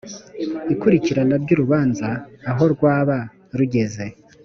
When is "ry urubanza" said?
1.43-2.09